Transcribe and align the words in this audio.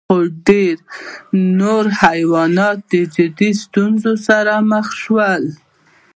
خو 0.07 0.17
ډېر 0.47 0.75
نور 1.59 1.85
حیوانات 2.03 2.89
جدي 3.15 3.49
ستونزو 3.63 4.13
سره 4.27 4.53
مخ 4.71 4.87
شول. 5.01 5.43